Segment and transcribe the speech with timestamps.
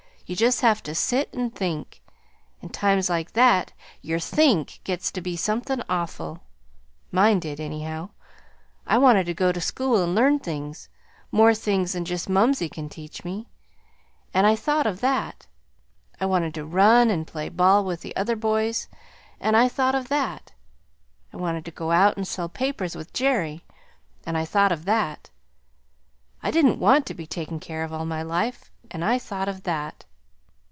[0.27, 2.01] "You just have to sit and think;
[2.61, 6.39] and times like that your THINK gets to be something awful.
[7.11, 8.11] Mine did, anyhow.
[8.87, 10.87] I wanted to go to school and learn things
[11.33, 13.49] more things than just mumsey can teach me;
[14.33, 15.47] and I thought of that.
[16.21, 18.87] I wanted to run and play ball with the other boys;
[19.37, 20.53] and I thought of that.
[21.33, 23.65] I wanted to go out and sell papers with Jerry;
[24.25, 25.29] and I thought of that.
[26.41, 29.63] I didn't want to be taken care of all my life; and I thought of
[29.63, 30.05] that."